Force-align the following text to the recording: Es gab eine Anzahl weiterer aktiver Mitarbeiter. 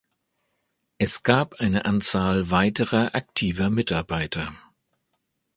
Es 0.97 1.21
gab 1.21 1.59
eine 1.59 1.85
Anzahl 1.85 2.49
weiterer 2.49 3.13
aktiver 3.13 3.69
Mitarbeiter. 3.69 4.51